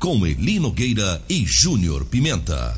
[0.00, 2.74] Com Eli Nogueira e Júnior Pimenta.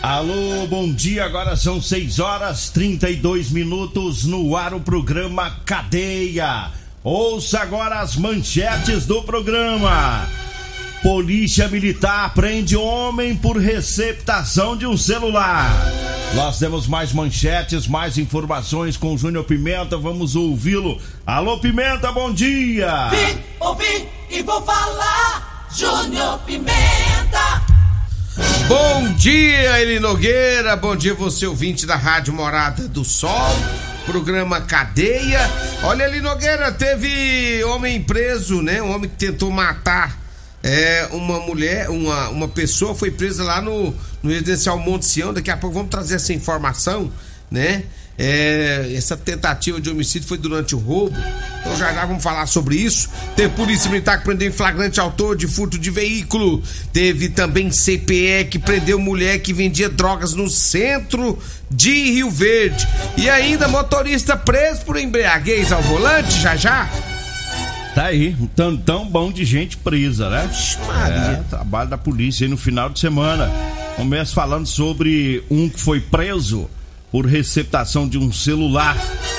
[0.00, 1.24] Alô, bom dia.
[1.24, 6.70] Agora são 6 horas 32 minutos no ar o programa Cadeia.
[7.02, 10.47] Ouça agora as manchetes do programa.
[11.02, 15.70] Polícia Militar prende homem por receptação de um celular.
[16.34, 19.96] Nós temos mais manchetes, mais informações com o Júnior Pimenta.
[19.96, 21.00] Vamos ouvi-lo.
[21.24, 23.10] Alô, Pimenta, bom dia.
[23.10, 25.68] Vim, ouvi e vou falar.
[25.74, 27.62] Júnior Pimenta.
[28.66, 30.76] Bom dia, Eli Nogueira.
[30.76, 33.56] Bom dia, você ouvinte da Rádio Morada do Sol.
[34.04, 35.48] Programa Cadeia.
[35.84, 38.82] Olha, Eli Nogueira, teve homem preso, né?
[38.82, 40.27] Um homem que tentou matar
[40.62, 45.32] é, uma mulher, uma, uma pessoa foi presa lá no, no residencial Monte Sião.
[45.32, 47.10] Daqui a pouco vamos trazer essa informação,
[47.50, 47.84] né?
[48.20, 51.16] É, essa tentativa de homicídio foi durante o roubo.
[51.60, 53.08] Então já já vamos falar sobre isso.
[53.36, 56.60] Teve polícia militar que prendeu em flagrante autor de furto de veículo.
[56.92, 61.38] Teve também CPE que prendeu mulher que vendia drogas no centro
[61.70, 62.88] de Rio Verde.
[63.16, 66.90] E ainda motorista preso por embriaguez ao volante, já já.
[67.98, 70.48] Tá aí, um tantão bom de gente presa, né?
[70.86, 71.16] Maria.
[71.16, 73.50] É, trabalho da polícia aí no final de semana.
[73.96, 76.70] Começa falando sobre um que foi preso
[77.10, 78.96] por receptação de um celular.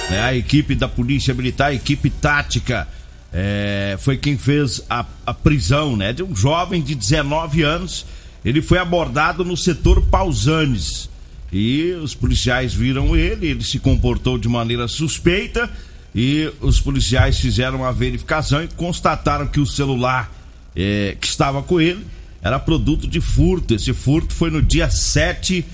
[0.10, 0.22] Né?
[0.22, 2.86] A equipe da Polícia Militar, a equipe tática,
[3.32, 6.12] é, foi quem fez a, a prisão né?
[6.12, 8.06] de um jovem de 19 anos.
[8.44, 11.10] Ele foi abordado no setor Pausanes.
[11.50, 15.70] E os policiais viram ele, ele se comportou de maneira suspeita
[16.14, 20.32] e os policiais fizeram a verificação e constataram que o celular
[20.76, 22.06] é, que estava com ele
[22.42, 23.74] era produto de furto.
[23.74, 25.66] Esse furto foi no dia 7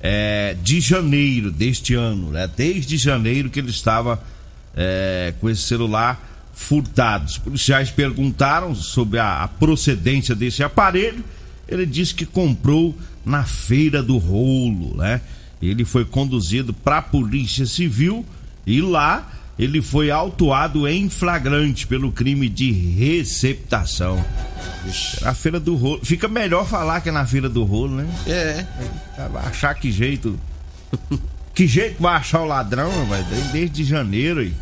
[0.00, 2.48] é, de janeiro deste ano, né?
[2.56, 4.22] Desde janeiro que ele estava
[4.76, 7.26] é, com esse celular furtado.
[7.26, 11.24] Os policiais perguntaram sobre a, a procedência desse aparelho.
[11.68, 15.20] Ele disse que comprou na feira do rolo, né?
[15.62, 18.24] Ele foi conduzido para a Polícia Civil
[18.66, 24.24] e lá ele foi autuado em flagrante pelo crime de receptação.
[25.22, 26.00] Na feira do rolo.
[26.04, 28.08] Fica melhor falar que é na feira do rolo, né?
[28.26, 28.66] É.
[29.46, 30.38] Achar que jeito.
[31.54, 34.52] que jeito vai achar o ladrão, vai desde janeiro aí.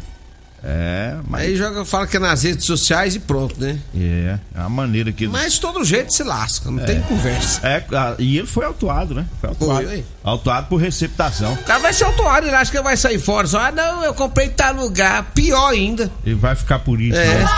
[0.65, 1.43] É, mas.
[1.43, 3.79] Aí joga, fala que é nas redes sociais e pronto, né?
[3.97, 5.27] É, é a maneira que.
[5.27, 7.61] Mas de todo jeito se lasca, não tem conversa.
[7.67, 7.85] É,
[8.19, 9.27] e ele foi autuado, né?
[9.41, 9.87] Foi autuado.
[9.89, 11.53] Foi, autuado por receptação.
[11.55, 13.47] O cara vai ser autuado, ele acha que ele vai sair fora.
[13.49, 15.33] Só, ah, não, eu comprei tal lugar.
[15.35, 16.11] Pior ainda.
[16.25, 17.39] Ele vai ficar por isso, É.
[17.41, 17.49] né?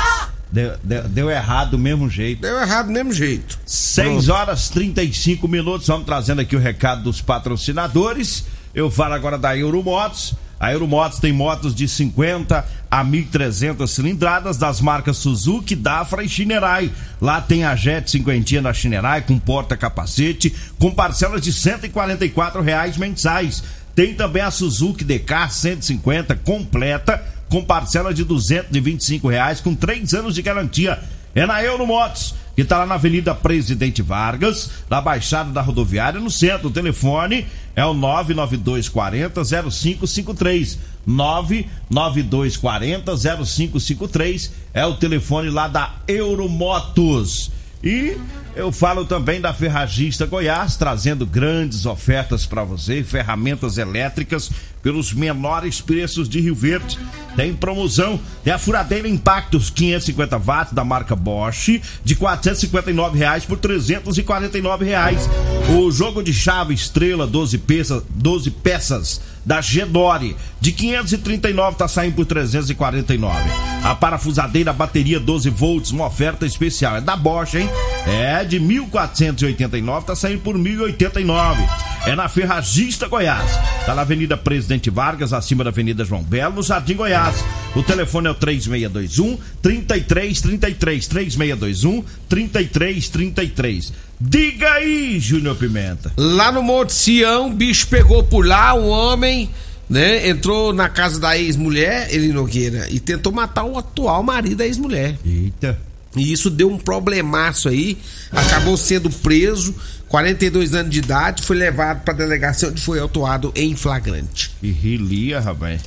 [0.50, 2.40] Deu, deu- deu errado do mesmo jeito.
[2.40, 3.58] Deu errado do mesmo jeito.
[3.66, 5.88] 6 horas 35 minutos.
[5.88, 8.44] Vamos trazendo aqui o recado dos patrocinadores.
[8.74, 10.34] Eu falo agora da Euromotos.
[10.64, 16.90] A Euromotos tem motos de 50 a 1.300 cilindradas das marcas Suzuki, Dafra e Shinerai.
[17.20, 23.62] Lá tem a Jet 50 da Shinerai com porta-capacete, com parcelas de 144 reais mensais.
[23.94, 30.34] Tem também a Suzuki DK 150 completa, com parcela de 225 reais, com 3 anos
[30.34, 30.98] de garantia.
[31.34, 36.30] É na Euromotos, que está lá na Avenida Presidente Vargas, na Baixada da Rodoviária, no
[36.30, 36.68] centro.
[36.68, 40.78] O telefone é o 99240 0553.
[41.06, 43.12] 99240
[43.44, 47.50] 0553 é o telefone lá da Euromotos.
[47.82, 48.16] E
[48.56, 54.48] Eu falo também da Ferragista Goiás, trazendo grandes ofertas para você, ferramentas elétricas
[54.80, 56.96] pelos menores preços de Rio Verde.
[57.34, 63.58] Tem promoção, tem a furadeira Impactos 550 watts da marca Bosch de 459 reais por
[63.58, 65.28] 349 reais.
[65.76, 72.14] O jogo de chave Estrela 12 peças, 12 peças da Gedore de 539 tá saindo
[72.14, 73.36] por 349.
[73.82, 77.68] A parafusadeira bateria 12 volts, uma oferta especial, é da Bosch, hein?
[78.06, 81.62] É de 1489 tá saindo por 1089.
[82.06, 83.58] É na Ferragista Goiás.
[83.86, 87.42] Tá na Avenida Presidente Vargas, acima da Avenida João Belo, no Jardim Goiás.
[87.74, 93.92] O telefone é o 3621 3333 3621 3333.
[94.20, 96.12] Diga aí, Júnior Pimenta.
[96.16, 99.50] Lá no Monte Sião, o bicho pegou por lá, um homem,
[99.88, 100.28] né?
[100.28, 105.16] Entrou na casa da ex-mulher, ele Nogueira, e tentou matar o atual marido da ex-mulher.
[105.24, 105.78] Eita.
[106.16, 107.98] E isso deu um problemaço aí,
[108.30, 109.74] acabou sendo preso,
[110.08, 114.52] 42 anos de idade, foi levado pra delegacia onde foi autuado em flagrante.
[114.62, 115.82] E rilia, rapaz.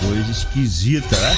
[0.00, 1.36] Coisa esquisita, né?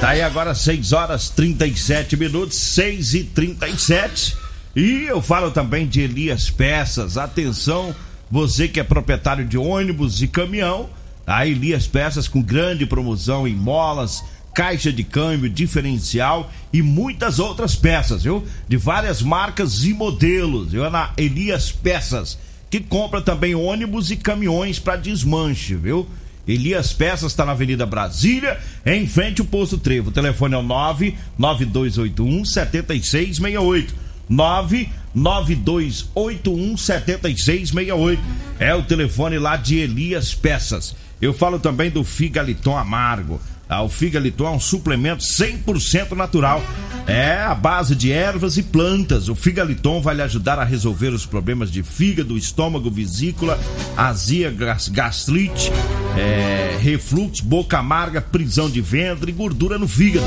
[0.00, 4.36] Tá aí agora 6 horas 37 minutos, 6 e 37
[4.74, 7.16] E eu falo também de Elias Peças.
[7.16, 7.94] Atenção,
[8.30, 10.88] você que é proprietário de ônibus e caminhão.
[11.26, 14.22] A Elias Peças com grande promoção em molas,
[14.54, 18.46] caixa de câmbio, diferencial e muitas outras peças, viu?
[18.68, 20.72] De várias marcas e modelos.
[20.72, 22.38] Eu na Elias Peças,
[22.70, 26.08] que compra também ônibus e caminhões para desmanche, viu?
[26.46, 30.10] Elias Peças está na Avenida Brasília, em frente ao Posto Trevo.
[30.10, 33.94] O telefone é o 99281 7668.
[34.28, 38.22] 99281 7668.
[38.58, 40.94] É o telefone lá de Elias Peças.
[41.20, 43.40] Eu falo também do Figaliton Amargo.
[43.82, 46.62] O Figaliton é um suplemento 100% natural.
[47.06, 49.28] É a base de ervas e plantas.
[49.28, 53.58] O Figaliton vai lhe ajudar a resolver os problemas de fígado, estômago, vesícula,
[53.96, 55.70] azia, gas- gastrite,
[56.16, 60.26] é, refluxo, boca amarga, prisão de ventre e gordura no fígado.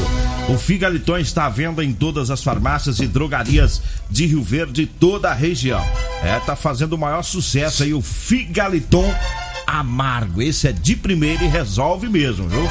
[0.49, 5.29] O Figaliton está à venda em todas as farmácias e drogarias de Rio Verde toda
[5.31, 5.83] a região.
[6.23, 9.11] É, tá fazendo o maior sucesso aí o Figaliton
[9.65, 10.41] Amargo.
[10.41, 12.67] Esse é de primeira e resolve mesmo, viu?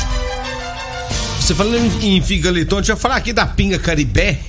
[1.46, 4.40] Você falando em, em figaliton, deixa eu falar aqui da pinga caribé.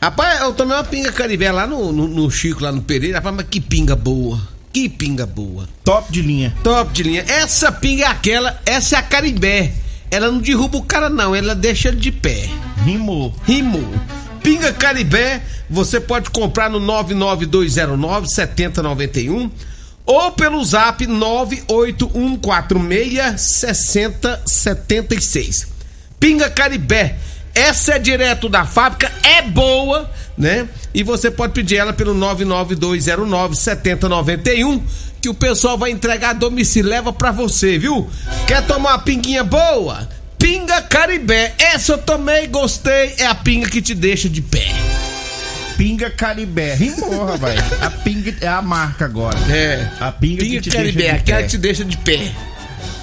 [0.00, 3.18] Rapaz, eu tomei uma pinga caribé lá no, no, no Chico, lá no Pereira.
[3.18, 4.40] Rapaz, mas que pinga boa.
[4.72, 5.68] Que pinga boa.
[5.84, 6.56] Top de linha.
[6.64, 7.22] Top de linha.
[7.28, 9.74] Essa pinga é aquela, essa é a caribé.
[10.10, 11.36] Ela não derruba o cara, não.
[11.36, 12.48] Ela deixa ele de pé.
[12.86, 13.34] Rimou.
[13.44, 13.84] Rimou.
[14.42, 19.50] Pinga Caribé, você pode comprar no 99209 7091
[20.06, 25.76] ou pelo zap 98146 6076.
[26.20, 27.16] Pinga Caribé,
[27.54, 30.68] essa é direto da fábrica, é boa, né?
[30.94, 34.82] E você pode pedir ela pelo 99209 7091
[35.20, 38.08] que o pessoal vai entregar a domicílio, leva pra você, viu?
[38.46, 40.08] Quer tomar uma pinguinha boa?
[40.38, 44.68] Pinga Caribé, essa eu tomei, gostei, é a pinga que te deixa de pé.
[45.76, 46.74] Pinga Caribé.
[46.74, 47.60] Rimou, rapaz.
[47.80, 49.38] A pinga é a marca agora.
[49.48, 49.88] É.
[50.00, 51.44] A pinga, Pinga que te Caribé, deixa de aquela pé.
[51.44, 52.32] que te deixa de pé.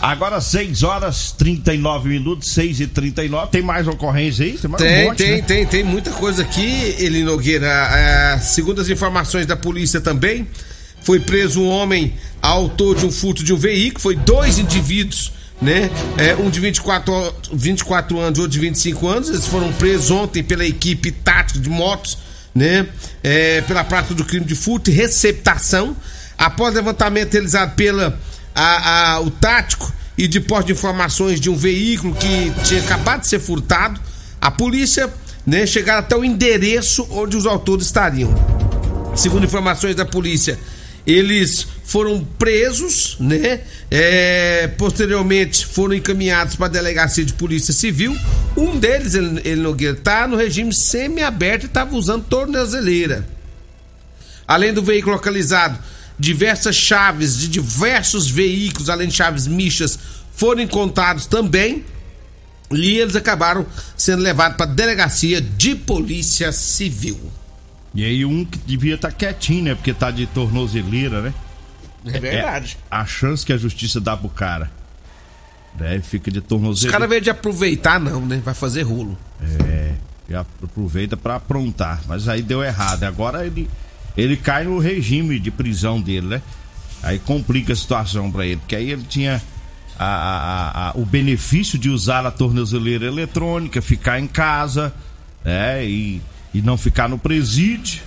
[0.05, 4.51] Agora 6 horas 39 minutos, 6 e 39 Tem mais ocorrência aí?
[4.55, 5.41] Tem mais um Tem, monte, tem, né?
[5.41, 7.65] tem, tem muita coisa aqui, Eli Nogueira.
[7.67, 10.47] É, segundo as informações da polícia também,
[11.01, 15.89] foi preso um homem autor de um furto de um veículo, foi dois indivíduos, né?
[16.19, 19.29] É, um de 24, an- 24 anos e outro de 25 anos.
[19.29, 22.15] Eles foram presos ontem pela equipe tática de motos,
[22.53, 22.85] né?
[23.24, 25.97] É, pela prática do crime de furto e receptação.
[26.38, 28.19] Após levantamento realizado pela
[28.55, 33.21] a, a- o tático e de posse de informações de um veículo que tinha acabado
[33.21, 34.00] de ser furtado,
[34.39, 35.12] a polícia
[35.45, 38.33] né, chegaram até o endereço onde os autores estariam.
[39.15, 40.57] Segundo informações da polícia,
[41.05, 43.62] eles foram presos, né?
[43.91, 48.17] É, posteriormente foram encaminhados para a delegacia de polícia civil.
[48.57, 53.25] Um deles, ele, ele Nogueira, tá no regime semi-aberto e estava usando tornozeleira.
[54.47, 55.77] Além do veículo localizado,
[56.17, 59.98] diversas chaves de diversos veículos, além de chaves michas,
[60.36, 61.84] foram encontrados também.
[62.72, 67.31] E eles acabaram sendo levados para a delegacia de polícia civil.
[67.93, 69.75] E aí um que devia estar quietinho, né?
[69.75, 71.34] Porque tá de tornozeleira, né?
[72.05, 72.77] É verdade.
[72.91, 74.69] É a chance que a justiça dá pro cara.
[75.79, 76.01] Né?
[76.01, 76.91] Fica de Os tornozeleira.
[76.91, 78.41] caras, ao invés de aproveitar, não, né?
[78.43, 79.17] Vai fazer rolo.
[79.41, 79.93] É,
[80.27, 82.01] e aproveita pra aprontar.
[82.07, 83.03] Mas aí deu errado.
[83.03, 83.69] Agora ele,
[84.17, 86.41] ele cai no regime de prisão dele, né?
[87.03, 88.57] Aí complica a situação pra ele.
[88.57, 89.41] Porque aí ele tinha
[89.98, 94.93] a- a- a- o benefício de usar a tornozeleira eletrônica, ficar em casa,
[95.43, 95.86] né?
[95.86, 96.22] E,
[96.53, 98.01] e não ficar no presídio.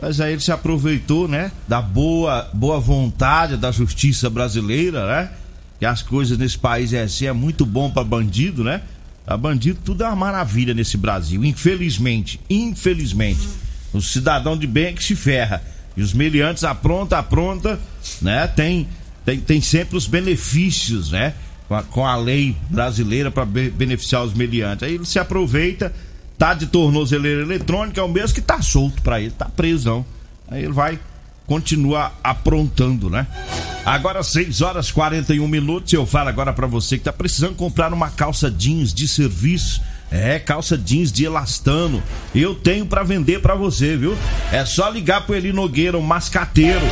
[0.00, 1.52] Mas aí ele se aproveitou, né?
[1.68, 5.30] Da boa, boa vontade da justiça brasileira, né?
[5.78, 8.82] Que as coisas nesse país é assim, é muito bom para bandido, né?
[9.24, 13.46] A bandido tudo é uma maravilha nesse Brasil, infelizmente, infelizmente.
[13.92, 15.62] O cidadão de bem é que se ferra.
[15.96, 17.78] E os meliantes apronta, apronta,
[18.20, 18.46] né?
[18.46, 18.88] Tem,
[19.24, 21.34] tem, tem sempre os benefícios, né?
[21.68, 24.82] Com a, com a lei brasileira para be beneficiar os meliantes.
[24.82, 25.92] Aí ele se aproveita,
[26.38, 30.06] tá de tornozeleira eletrônica, é o mesmo que tá solto para ele, tá preso não.
[30.50, 30.98] Aí ele vai
[31.46, 33.26] continuar aprontando, né?
[33.84, 38.10] Agora 6 horas 41 minutos, eu falo agora para você que tá precisando comprar uma
[38.10, 39.82] calça jeans de serviço.
[40.12, 42.02] É, calça jeans de elastano.
[42.34, 44.16] Eu tenho para vender para você, viu?
[44.52, 46.84] É só ligar pro Eli Nogueira, o mascateiro.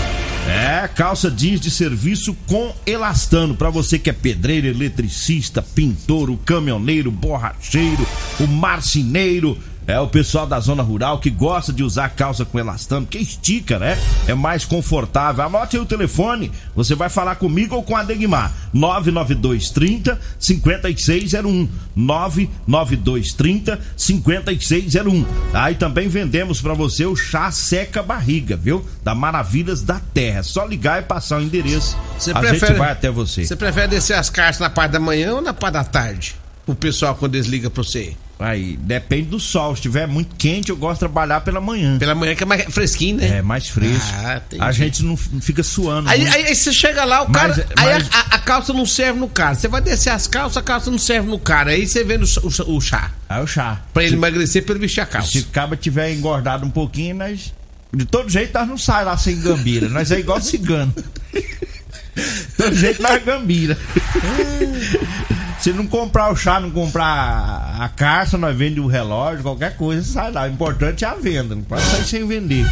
[0.48, 3.54] É, calça jeans de serviço com elastano.
[3.54, 8.06] Para você que é pedreiro, eletricista, pintor, o caminhoneiro, borracheiro,
[8.40, 9.58] o marceneiro.
[9.90, 13.76] É o pessoal da zona rural que gosta de usar calça com elastano, que estica,
[13.76, 13.98] né?
[14.28, 15.44] É mais confortável.
[15.44, 18.52] Anote aí o telefone, você vai falar comigo ou com a Degmar.
[18.72, 21.68] 99230 5601.
[21.96, 25.26] 99230 5601.
[25.52, 28.84] Aí também vendemos para você o chá seca barriga, viu?
[29.02, 30.38] Da Maravilhas da Terra.
[30.38, 31.98] É só ligar e passar o endereço.
[32.16, 33.44] Você a prefere- gente vai até você.
[33.44, 36.36] Você prefere descer as cartas na parte da manhã ou na parte da tarde?
[36.64, 38.14] O pessoal quando eles ligam pra você.
[38.40, 39.74] Aí, depende do sol.
[39.76, 41.98] Se estiver muito quente, eu gosto de trabalhar pela manhã.
[41.98, 43.38] Pela manhã que é mais fresquinho, né?
[43.38, 44.08] É, mais fresco.
[44.14, 46.08] Ah, a gente não fica suando.
[46.08, 47.68] Aí, aí- aí você chega lá, o Mas- cara.
[47.76, 49.54] aí mas- a, a- a calça não serve no cara.
[49.54, 51.72] Você vai descer as calças, a calça não serve no cara.
[51.72, 53.10] Aí você vende o, chá- o o chá.
[53.28, 53.82] Aí o chá.
[53.92, 55.30] Pra ele se, emagrecer, pra ele vestir a calça.
[55.32, 57.52] se o caba tiver engordado um pouquinho, nós.
[57.92, 59.88] De todo jeito, nós não sai lá sem gambira.
[59.88, 60.94] Nós é igual cigano.
[61.34, 63.76] de todo jeito, nós é gambira.
[65.60, 70.02] Se não comprar o chá, não comprar a- carça, nós vende o relógio, qualquer coisa,
[70.02, 70.44] sai lá.
[70.44, 71.54] O importante é a venda.
[71.54, 72.66] Não pode sair sem vender.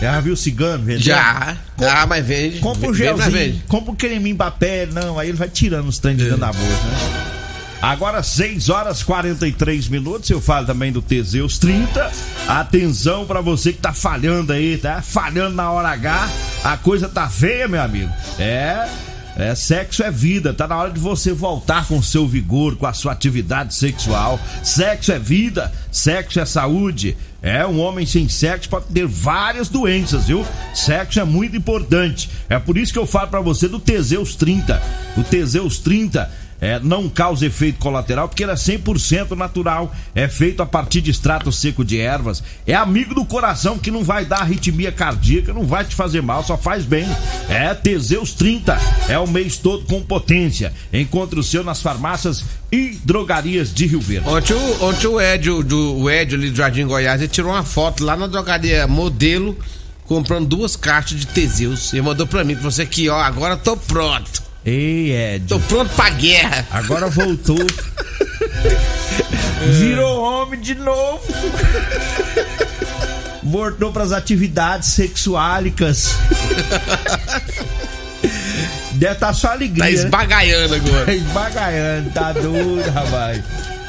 [0.00, 1.04] Já viu o cigano vendendo?
[1.04, 1.56] Já.
[1.80, 2.58] Ah, mas vende.
[2.58, 3.64] Compra mas gelzinho, vende.
[3.68, 6.48] compra um creminho pra pele, não, aí ele vai tirando os trem de dentro da
[6.52, 7.32] bolsa, né?
[7.80, 12.10] Agora 6 horas 43 minutos, eu falo também do Teseus 30.
[12.48, 15.00] Atenção pra você que tá falhando aí, tá?
[15.02, 16.28] Falhando na hora H,
[16.64, 18.10] a coisa tá feia, meu amigo.
[18.38, 18.86] É,
[19.36, 22.92] é sexo é vida, tá na hora de você voltar com seu vigor, com a
[22.92, 24.40] sua atividade sexual.
[24.62, 27.16] Sexo é vida, sexo é saúde.
[27.42, 30.44] É, um homem sem sexo pode ter várias doenças, viu?
[30.74, 32.30] Sexo é muito importante.
[32.48, 34.82] É por isso que eu falo pra você do Teseus 30.
[35.16, 39.94] O Teseus 30 é, não causa efeito colateral porque ele é 100% natural.
[40.16, 42.42] É feito a partir de extrato seco de ervas.
[42.66, 46.42] É amigo do coração que não vai dar arritmia cardíaca, não vai te fazer mal,
[46.42, 47.06] só faz bem.
[47.48, 48.76] É Teseus 30.
[49.08, 50.72] É o mês todo com potência.
[50.92, 54.28] Encontre o seu nas farmácias e drogarias de Rio Verde.
[54.28, 57.62] Ontem o, ontem o Edio, do, o Edio ali do Jardim Goiás, ele tirou uma
[57.62, 59.56] foto lá na drogaria modelo,
[60.04, 61.92] comprando duas caixas de Teseus.
[61.92, 64.45] E mandou pra mim, pra você aqui, ó, agora tô pronto.
[64.66, 65.46] Ei, Ed.
[65.46, 66.66] Tô pronto pra guerra.
[66.72, 67.56] Agora voltou.
[69.78, 71.22] Virou homem de novo.
[73.42, 76.16] Voltou pras atividades sexuálicas.
[78.92, 79.84] Deve estar só alegria.
[79.84, 81.14] Tá esbagaiando Tá agora.
[81.14, 83.42] esbagaiando, tá doido, rapaz.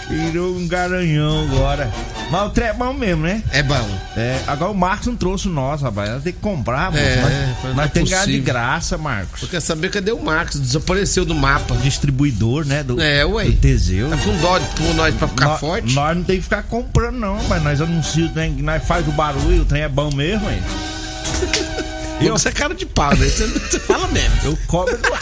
[0.10, 1.92] Virou um garanhão agora.
[2.32, 3.44] Mas o trem é bom mesmo, né?
[3.52, 4.00] É bom.
[4.16, 6.10] É, agora o Marcos não trouxe nosso, rapaz.
[6.12, 7.04] Nós temos que comprar, moço.
[7.04, 9.42] É, nós não nós é tem que ganhar de graça, Marcos.
[9.42, 10.60] Eu quero saber cadê o Marcos?
[10.60, 11.76] Desapareceu do mapa.
[11.78, 12.84] Distribuidor, né?
[12.84, 13.46] Do, É, ué.
[13.46, 14.10] do Teseu.
[14.10, 15.94] Tá com dó de pôr nós pra ficar forte?
[15.94, 19.62] Nós não tem que ficar comprando, não, mas nós anunciamos, né, nós faz o barulho,
[19.62, 20.62] o trem é bom mesmo, hein?
[22.20, 22.34] Eu...
[22.34, 23.28] Você é cara de pau, né?
[23.28, 24.34] Você, você fala mesmo.
[24.44, 25.22] Eu cobro no ar.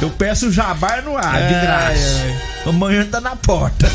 [0.00, 2.49] Eu peço o jabá no ar, de Ai, graça.
[2.66, 3.90] Amanhã tá na porta.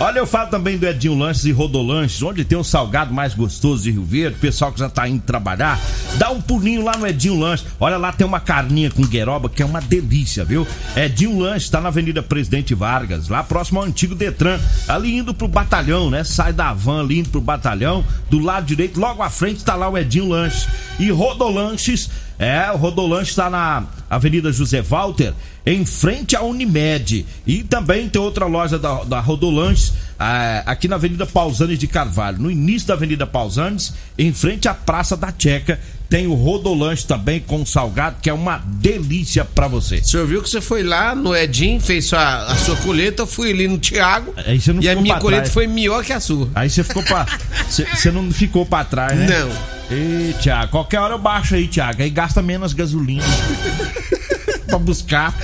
[0.00, 3.84] Olha, eu falo também do Edinho Lanches e Rodolanches, onde tem o salgado mais gostoso
[3.84, 4.38] de Rio Verde.
[4.40, 5.78] Pessoal que já tá indo trabalhar,
[6.18, 7.66] dá um pulinho lá no Edinho Lanches.
[7.78, 10.66] Olha lá, tem uma carninha com gueroba que é uma delícia, viu?
[10.96, 15.46] Edinho Lanches tá na Avenida Presidente Vargas, lá próximo ao antigo Detran, ali indo pro
[15.46, 16.24] batalhão, né?
[16.24, 19.88] Sai da van ali indo pro batalhão, do lado direito, logo à frente tá lá
[19.88, 20.66] o Edinho Lanches.
[20.98, 22.10] E Rodolanches,
[22.42, 25.32] é, o Rodolanche está na Avenida José Walter,
[25.64, 27.24] em frente à Unimed.
[27.46, 29.94] E também tem outra loja da, da Rodolanches,
[30.66, 32.38] aqui na Avenida Pausanes de Carvalho.
[32.38, 37.40] No início da Avenida Pausanes, em frente à Praça da Checa, tem o Rodolanche também
[37.40, 39.96] com salgado, que é uma delícia pra você.
[39.96, 43.26] O senhor viu que você foi lá no Edinho, fez sua, a sua colheita, eu
[43.26, 44.34] fui ali no Thiago.
[44.36, 45.48] Aí você não e a minha trás.
[45.48, 46.50] foi melhor que a sua.
[46.54, 47.26] Aí você ficou pra.
[47.68, 49.26] Você você não ficou pra trás, né?
[49.26, 49.50] Não.
[49.90, 52.02] Ei, Thiago, qualquer hora eu baixo aí, Thiago.
[52.02, 53.24] Aí gasta menos gasolina.
[54.68, 55.34] pra buscar.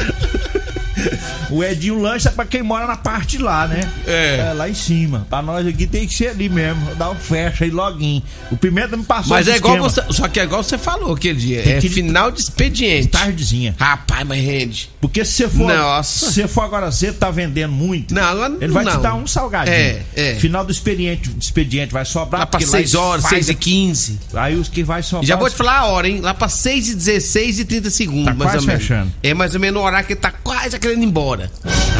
[1.50, 3.81] O Edinho lancha é pra quem mora na parte lá, né?
[4.07, 4.52] É.
[4.55, 5.26] lá em cima.
[5.31, 6.95] Pra nós aqui tem que ser ali mesmo.
[6.97, 8.23] Dá um fecha aí login.
[8.50, 10.07] O Pimenta me passou Mas é igual esquema.
[10.07, 10.12] você.
[10.12, 11.62] Só que é igual você falou aquele dia.
[11.62, 13.09] Tem É que- final de expediente.
[13.09, 13.75] Tardezinha.
[13.78, 14.90] Rapaz, mas rende.
[15.00, 15.73] Porque se você for.
[15.75, 16.26] Nossa.
[16.26, 18.14] Se você for agora cedo, tá vendendo muito.
[18.14, 18.93] Não, agora Ele vai não.
[18.93, 19.75] te dar um salgadinho.
[19.75, 20.35] É, é.
[20.35, 22.40] Final do expediente, expediente vai sobrar.
[22.40, 24.19] Lá pra porque 6 horas, faz 6 e 15.
[24.35, 25.25] Aí os que vai sobrar.
[25.26, 26.21] Já vou te falar a hora, hein?
[26.21, 28.83] Lá pra 6 e 16 e 30 segundos, Tá mais quase ou menos.
[28.83, 29.12] fechando.
[29.23, 30.21] É mais ou menos o horário que ele
[30.59, 31.50] tá quase querendo ir embora.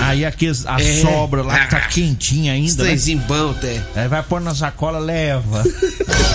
[0.05, 1.01] Aí aqui a É.
[1.03, 1.89] sobra lá que tá Ah.
[1.89, 2.83] quentinha ainda.
[2.83, 2.89] né?
[2.91, 3.83] Trenzinho bom, até.
[3.95, 5.63] Aí vai pôr na sacola, leva.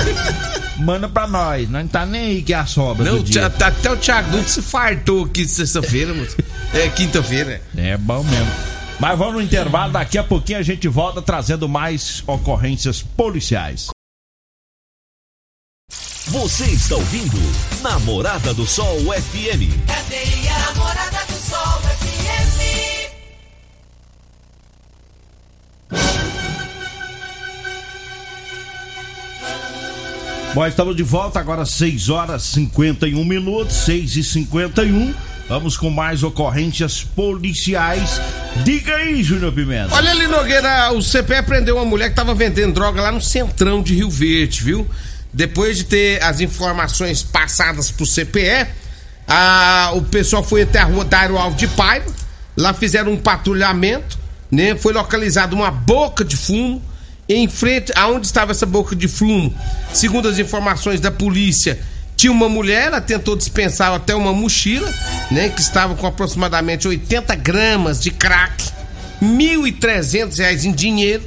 [0.79, 1.69] Manda pra nós.
[1.69, 3.49] Não tá nem aí que é a sobra Não, do dia.
[3.49, 6.35] tia- até o Thiago Nunes se fartou aqui sexta-feira, moço.
[6.73, 7.61] É quinta-feira.
[7.77, 8.51] É bom mesmo.
[8.99, 13.87] Mas vamos no intervalo, daqui a pouquinho a gente volta trazendo mais ocorrências policiais.
[16.27, 17.37] Você está ouvindo
[17.81, 19.69] Namorada do Sol FM.
[20.75, 21.12] Namorada do
[30.53, 35.13] Bom, estamos de volta agora 6 horas 51 minutos, 6 e 51
[35.49, 38.19] Vamos com mais ocorrências policiais.
[38.63, 39.93] Diga aí, Júnior Pimenta.
[39.93, 43.83] Olha ali, Nogueira, o CPE prendeu uma mulher que tava vendendo droga lá no centrão
[43.83, 44.87] de Rio Verde, viu?
[45.33, 48.67] Depois de ter as informações passadas pro CPE,
[49.27, 52.09] a- o pessoal foi até a rua Dairo Alves de Paiva,
[52.55, 54.17] lá fizeram um patrulhamento,
[54.49, 54.75] né?
[54.77, 56.81] Foi localizada uma boca de fumo
[57.27, 59.53] em frente aonde estava essa boca de fumo.
[59.93, 61.79] Segundo as informações da polícia,
[62.15, 64.91] tinha uma mulher, ela tentou dispensar até uma mochila,
[65.31, 65.49] né?
[65.49, 68.71] Que estava com aproximadamente 80 gramas de crack.
[69.21, 71.23] 1.300 reais em dinheiro,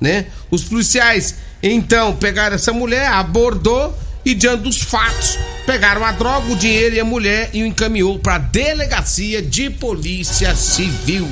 [0.00, 0.26] né?
[0.50, 6.56] Os policiais então pegaram essa mulher, abordou e diante dos fatos pegaram a droga, o
[6.56, 11.28] dinheiro e a mulher e o encaminhou para a delegacia de polícia civil.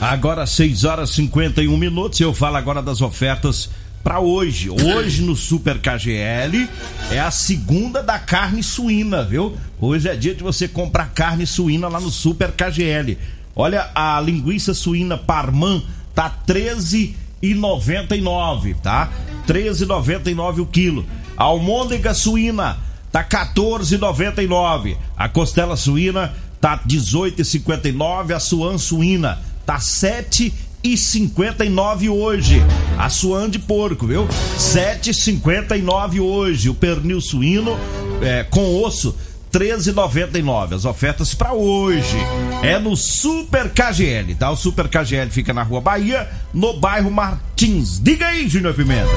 [0.00, 2.20] Agora 6 horas e 51 minutos.
[2.20, 3.70] Eu falo agora das ofertas
[4.02, 4.68] para hoje.
[4.70, 6.68] Hoje no Super KGL
[7.10, 9.56] é a segunda da carne suína, viu?
[9.80, 13.16] Hoje é dia de você comprar carne suína lá no Super KGL.
[13.56, 15.82] Olha, a linguiça suína Parman
[16.14, 19.10] tá 13,99, tá?
[19.46, 21.06] 13,99 o quilo.
[21.36, 22.78] A almôndega suína
[23.10, 24.98] tá 14,99.
[25.16, 28.34] A costela suína tá 18,59.
[28.34, 32.62] A suan suína tá 7,59 hoje.
[32.98, 34.28] A suan de porco, viu?
[34.58, 36.68] 7,59 hoje.
[36.68, 37.76] O pernil suíno
[38.22, 39.16] é, com osso
[39.54, 40.74] 13,99.
[40.74, 42.16] As ofertas para hoje
[42.62, 44.50] é no Super KGL, tá?
[44.50, 48.00] O Super KGL fica na Rua Bahia, no bairro Martins.
[48.02, 49.10] Diga aí, Júnior Pimenta.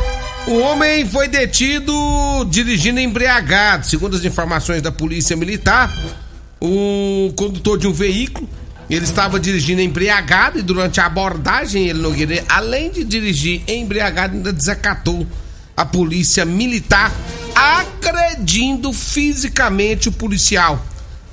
[0.48, 1.92] O homem foi detido
[2.50, 3.88] dirigindo embriagado.
[3.88, 5.92] Segundo as informações da Polícia Militar,
[6.62, 8.48] o condutor de um veículo,
[8.90, 14.54] ele estava dirigindo embriagado e durante a abordagem, ele Nogueira, além de dirigir embriagado, ainda
[14.54, 15.28] desacatou
[15.76, 17.12] a Polícia Militar,
[17.54, 20.84] agredindo fisicamente o policial.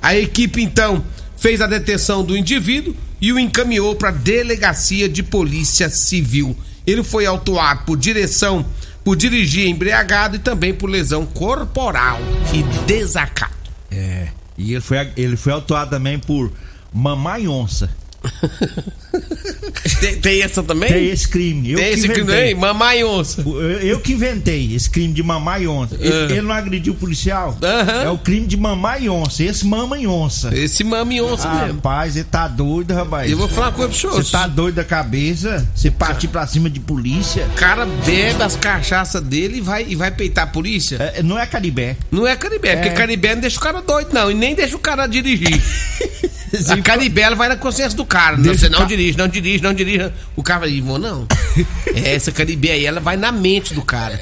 [0.01, 1.03] A equipe então
[1.37, 6.55] fez a detenção do indivíduo e o encaminhou para a delegacia de polícia civil.
[6.85, 8.65] Ele foi autuado por direção,
[9.03, 12.19] por dirigir embriagado e também por lesão corporal
[12.53, 13.71] e desacato.
[13.89, 14.27] É.
[14.57, 16.51] E ele foi, ele foi autuado também por
[16.95, 17.89] mamãe onça.
[19.99, 20.89] Tem, tem essa também?
[20.89, 21.71] Tem esse crime.
[21.71, 22.43] Eu Tem esse crime inventei.
[22.49, 22.55] aí?
[22.55, 23.43] Mamãe onça.
[23.81, 25.95] Eu, que inventei esse crime de mamãe onça.
[25.99, 27.57] Ele, ele não agrediu o policial.
[28.03, 29.43] É o crime de mamãe onça.
[29.43, 30.55] Esse mamãe onça.
[30.55, 31.75] Esse mame onça Ah, mesmo.
[31.75, 33.29] rapaz, ele tá doido, rapaz.
[33.29, 34.13] Eu vou falar uma coisa pro senhor.
[34.15, 35.67] Você tá doido da cabeça?
[35.75, 37.45] Você partir pra cima de polícia?
[37.53, 40.97] O cara bebe as cachaças dele e vai, e vai peitar a polícia.
[41.15, 41.95] É, não é caribé.
[42.11, 44.29] Não é Caribé, porque Caribé não deixa o cara doido, não.
[44.29, 45.61] E nem deixa o cara dirigir.
[46.69, 48.37] a Caribé ela vai na consciência do cara.
[48.37, 50.11] Não, você não dirige, não dirige, não dirige.
[50.35, 51.27] O cara vai, vou não.
[51.95, 54.19] Essa Caribé aí, ela vai na mente do cara.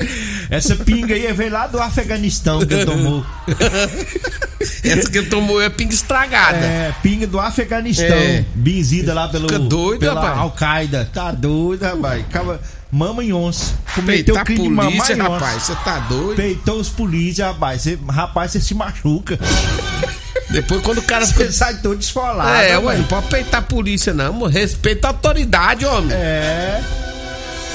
[0.50, 3.26] Essa pinga aí veio lá do Afeganistão que ele tomou.
[4.84, 6.58] Essa que ele tomou é pinga estragada.
[6.58, 8.06] É, pinga do Afeganistão.
[8.06, 8.46] É.
[8.56, 10.30] Benzida lá pelo, Fica doido, pela.
[10.38, 11.10] Al-Qaeda.
[11.14, 12.22] Tá doido, rapaz.
[12.22, 13.74] Acaba, mama em onça.
[13.96, 15.24] Cometeu Peitar crime de polícia, onça.
[15.24, 16.36] rapaz, você tá doido.
[16.36, 17.82] Peitou os polícias, rapaz.
[17.82, 19.38] Você, rapaz, você se machuca.
[20.54, 22.48] Depois quando o cara Você sai todo desfolado.
[22.50, 22.86] É, rapaz.
[22.86, 24.44] ué, não pode peitar a polícia, não.
[24.44, 26.12] Respeita a autoridade, homem.
[26.14, 26.80] É.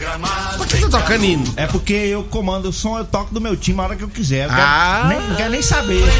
[0.56, 1.54] Por que você tá tocando hino?
[1.56, 4.08] É porque eu comando o som, eu toco do meu time a hora que eu
[4.08, 4.44] quiser.
[4.44, 5.06] Eu quero- Ah.
[5.08, 6.02] nem, não quero nem saber.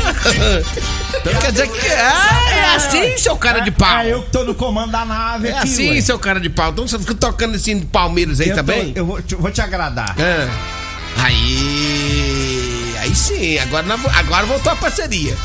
[1.21, 1.87] Então quer dizer que.
[1.89, 3.99] Ah, é assim, seu cara de pau.
[3.99, 6.01] É eu que tô no comando da nave É aqui, assim, ué.
[6.01, 6.71] seu cara de pau.
[6.71, 8.93] Então você fica tocando esse hino do Palmeiras aí Eu tô- também?
[8.95, 10.15] eu vou te, vou te agradar.
[10.19, 10.49] É.
[11.23, 11.88] Aí.
[13.19, 13.85] Sim, agora,
[14.17, 15.37] agora voltou a parceria.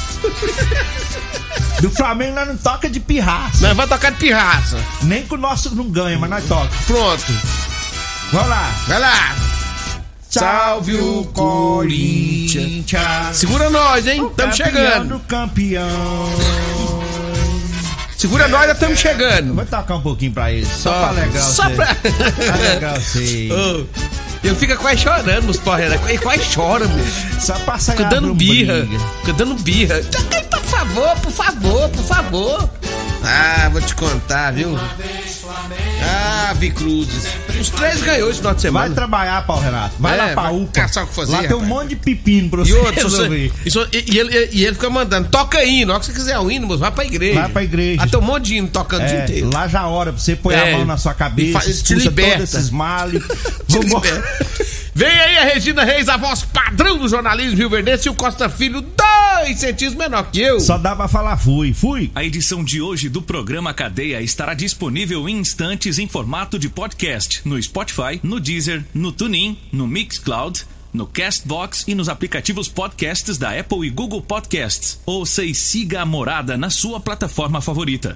[1.81, 3.65] Do Flamengo nós não toca de pirraça.
[3.67, 4.77] Nós vamos tocar de pirraça.
[5.01, 6.69] Nem que o nosso não ganha, mas nós toca.
[6.87, 7.33] Pronto.
[8.31, 8.71] Vamos lá.
[8.87, 9.35] Vai lá.
[10.29, 12.85] Salve o Corinthians.
[13.37, 14.25] Segura nós, hein?
[14.27, 15.09] Estamos chegando.
[15.15, 15.89] do campeão.
[18.17, 19.53] Segura nós, já estamos chegando.
[19.53, 21.75] Vou tocar um pouquinho pra ele, só, pra alegrar Só você.
[21.75, 21.95] pra.
[21.95, 23.49] Pra alegrar você.
[24.43, 25.83] Eu fico quase chorando, os porra.
[25.83, 27.39] Ele quase chora, moço.
[27.39, 28.81] Só sair Fica dando birra.
[28.81, 28.99] briga.
[29.21, 30.01] Fica dando birra.
[30.51, 32.69] Por favor, por favor, por favor.
[33.25, 34.77] Ah, vou te contar, viu?
[36.01, 37.25] Ah, Vi Cruzes.
[37.59, 38.95] Os três ganhou esse final de Vai semana.
[38.95, 39.95] trabalhar, Paulo Renato.
[39.99, 40.71] Vai É, lá pra vai UPA.
[40.81, 41.69] caçar o que fazer, Lá tem um rapaz.
[41.69, 43.51] monte de pepino pra E você outro, resolver.
[43.65, 46.37] isso- e, e ele, e ele fica mandando, toca hino, na hora que você quiser
[46.39, 47.39] o hino, moço, vai pra igreja.
[47.41, 48.01] Vai pra igreja.
[48.01, 49.49] Lá tem um monte de hino tocando o dia É, inteiro.
[49.53, 50.73] lá já hora pra você pôr É.
[50.73, 52.37] a mão na sua E cabeça, fa- te expulsa liberta.
[52.39, 53.23] todos esses males.
[53.67, 54.82] Te.
[54.95, 58.47] Vem aí a Regina Reis, a voz padrão do jornalismo Rio Verdense e o Costa
[58.47, 60.59] Filho, dois centímetros menor que eu.
[60.59, 62.11] Só dá pra falar fui, fui.
[62.13, 67.41] A edição de hoje do programa Cadeia estará disponível em instantes em formato de podcast
[67.43, 73.59] no Spotify, no Deezer, no TuneIn, no Mixcloud, no Castbox e nos aplicativos podcasts da
[73.59, 74.99] Apple e Google Podcasts.
[75.07, 78.15] Ouça e siga a Morada na sua plataforma favorita.